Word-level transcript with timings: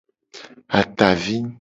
Atavi. 0.79 1.37